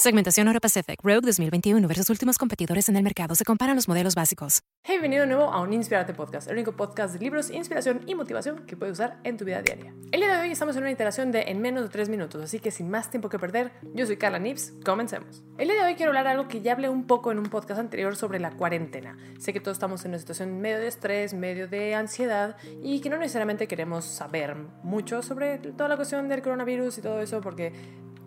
[0.00, 3.34] Segmentación Euro Pacific Rogue 2021 versus últimos competidores en el mercado.
[3.34, 4.62] Se comparan los modelos básicos.
[4.84, 8.14] Hey, bienvenido de nuevo a un Inspirarte Podcast, el único podcast de libros, inspiración y
[8.14, 9.92] motivación que puedes usar en tu vida diaria.
[10.12, 12.60] El día de hoy estamos en una iteración de en menos de 3 minutos, así
[12.60, 15.42] que sin más tiempo que perder, yo soy Carla Nips, comencemos.
[15.58, 17.80] El día de hoy quiero hablar algo que ya hablé un poco en un podcast
[17.80, 19.18] anterior sobre la cuarentena.
[19.40, 23.10] Sé que todos estamos en una situación medio de estrés, medio de ansiedad y que
[23.10, 24.54] no necesariamente queremos saber
[24.84, 27.72] mucho sobre toda la cuestión del coronavirus y todo eso porque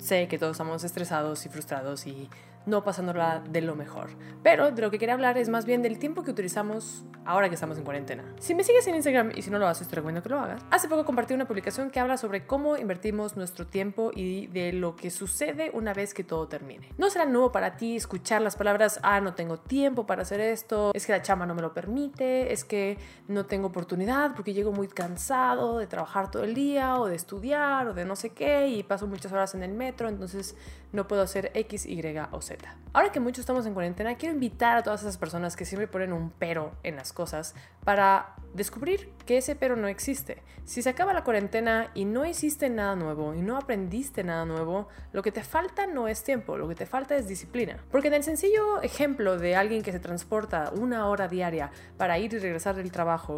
[0.01, 2.29] sé que todos estamos estresados y frustrados y
[2.65, 4.09] no pasándola de lo mejor.
[4.43, 7.55] Pero de lo que quería hablar es más bien del tiempo que utilizamos ahora que
[7.55, 8.23] estamos en cuarentena.
[8.39, 10.63] Si me sigues en Instagram y si no lo haces, te recomiendo que lo hagas.
[10.71, 14.95] Hace poco compartí una publicación que habla sobre cómo invertimos nuestro tiempo y de lo
[14.95, 16.89] que sucede una vez que todo termine.
[16.97, 20.91] No será nuevo para ti escuchar las palabras, ah, no tengo tiempo para hacer esto,
[20.93, 22.97] es que la chama no me lo permite, es que
[23.27, 27.87] no tengo oportunidad porque llego muy cansado de trabajar todo el día o de estudiar
[27.87, 30.55] o de no sé qué y paso muchas horas en el metro, entonces
[30.91, 32.50] no puedo hacer X, Y o Z.
[32.93, 36.11] Ahora que muchos estamos en cuarentena, quiero invitar a todas esas personas que siempre ponen
[36.11, 40.43] un pero en las cosas para descubrir que ese pero no existe.
[40.65, 44.89] Si se acaba la cuarentena y no hiciste nada nuevo y no aprendiste nada nuevo,
[45.13, 47.77] lo que te falta no es tiempo, lo que te falta es disciplina.
[47.91, 52.33] Porque en el sencillo ejemplo de alguien que se transporta una hora diaria para ir
[52.33, 53.37] y regresar del trabajo,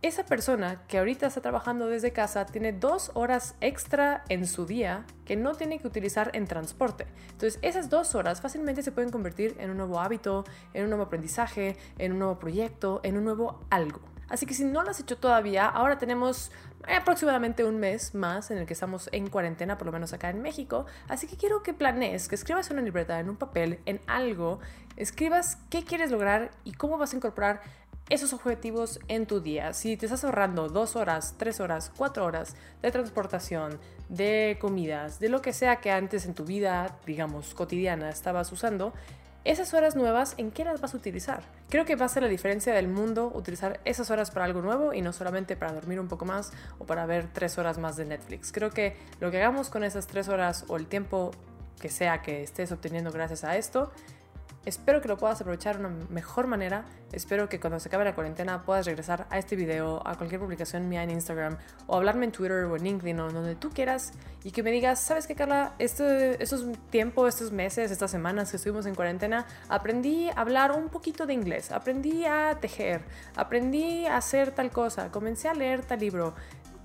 [0.00, 5.04] esa persona que ahorita está trabajando desde casa tiene dos horas extra en su día
[5.24, 7.06] que no tiene que utilizar en transporte.
[7.30, 11.04] Entonces esas dos horas fácilmente se pueden convertir en un nuevo hábito, en un nuevo
[11.04, 14.00] aprendizaje, en un nuevo proyecto, en un nuevo algo.
[14.28, 16.52] Así que si no lo has hecho todavía, ahora tenemos
[16.86, 20.42] aproximadamente un mes más en el que estamos en cuarentena, por lo menos acá en
[20.42, 20.86] México.
[21.08, 24.60] Así que quiero que planees, que escribas una libreta, en un papel, en algo,
[24.96, 27.62] escribas qué quieres lograr y cómo vas a incorporar
[28.08, 29.72] esos objetivos en tu día.
[29.72, 35.28] Si te estás ahorrando dos horas, tres horas, cuatro horas de transportación, de comidas, de
[35.28, 38.92] lo que sea que antes en tu vida, digamos, cotidiana estabas usando,
[39.44, 41.42] esas horas nuevas, ¿en qué las vas a utilizar?
[41.70, 44.92] Creo que va a ser la diferencia del mundo utilizar esas horas para algo nuevo
[44.92, 48.04] y no solamente para dormir un poco más o para ver tres horas más de
[48.04, 48.52] Netflix.
[48.52, 51.30] Creo que lo que hagamos con esas tres horas o el tiempo
[51.80, 53.90] que sea que estés obteniendo gracias a esto,
[54.68, 56.84] Espero que lo puedas aprovechar de una mejor manera.
[57.10, 60.90] Espero que cuando se acabe la cuarentena puedas regresar a este video, a cualquier publicación
[60.90, 61.56] mía en Instagram,
[61.86, 64.12] o hablarme en Twitter o en LinkedIn o donde tú quieras
[64.44, 65.72] y que me digas, ¿sabes qué, Carla?
[65.78, 70.90] Este, estos tiempos, estos meses, estas semanas que estuvimos en cuarentena, aprendí a hablar un
[70.90, 73.00] poquito de inglés, aprendí a tejer,
[73.36, 76.34] aprendí a hacer tal cosa, comencé a leer tal libro.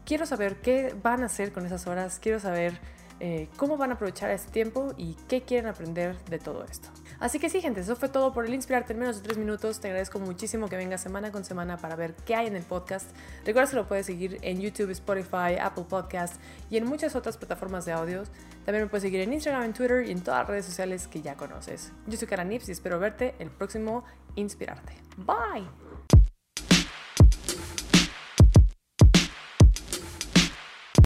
[0.06, 2.80] Quiero saber qué van a hacer con esas horas, quiero saber
[3.26, 6.90] eh, cómo van a aprovechar este tiempo y qué quieren aprender de todo esto.
[7.22, 9.80] Así que sí, gente, eso fue todo por el Inspirarte en menos de tres minutos.
[9.80, 13.10] Te agradezco muchísimo que vengas semana con semana para ver qué hay en el podcast.
[13.46, 16.36] Recuerda que lo puedes seguir en YouTube, Spotify, Apple Podcast
[16.70, 18.28] y en muchas otras plataformas de audios.
[18.66, 21.22] También me puedes seguir en Instagram, en Twitter y en todas las redes sociales que
[21.22, 21.94] ya conoces.
[22.08, 24.04] Yo soy Cara Nips y espero verte el próximo
[24.36, 24.96] Inspirarte.
[25.16, 26.23] Bye.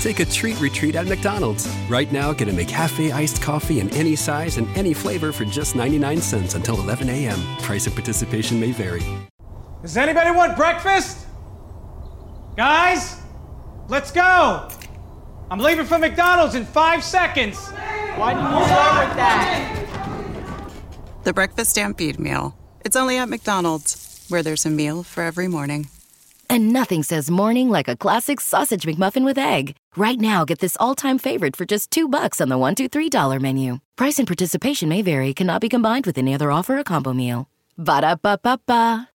[0.00, 1.68] Take a treat retreat at McDonald's.
[1.88, 5.74] Right now, get a McCafe iced coffee in any size and any flavor for just
[5.74, 7.40] 99 cents until 11 a.m.
[7.58, 9.02] Price of participation may vary.
[9.82, 11.26] Does anybody want breakfast?
[12.56, 13.20] Guys,
[13.88, 14.68] let's go.
[15.50, 17.58] I'm leaving for McDonald's in five seconds.
[18.16, 20.70] Why did you start with that?
[21.24, 22.56] The Breakfast Stampede Meal.
[22.84, 25.88] It's only at McDonald's, where there's a meal for every morning.
[26.48, 29.74] And nothing says morning like a classic sausage McMuffin with egg.
[29.98, 33.08] Right now, get this all-time favorite for just two bucks on the one, two, three
[33.08, 33.80] dollar menu.
[33.96, 35.34] Price and participation may vary.
[35.34, 37.48] Cannot be combined with any other offer or combo meal.
[37.76, 39.08] Ba da ba ba ba.